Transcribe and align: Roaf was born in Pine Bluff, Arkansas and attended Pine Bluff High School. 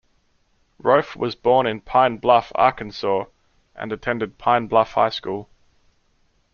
Roaf 0.79 1.15
was 1.15 1.35
born 1.35 1.67
in 1.67 1.79
Pine 1.81 2.17
Bluff, 2.17 2.51
Arkansas 2.55 3.25
and 3.75 3.91
attended 3.91 4.39
Pine 4.39 4.65
Bluff 4.65 4.93
High 4.93 5.09
School. 5.09 5.47